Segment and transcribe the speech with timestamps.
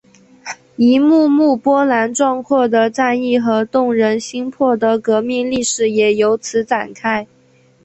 [0.77, 7.27] 一幕幕波澜壮阔的战役和动人心魄的革命历史也由此展开。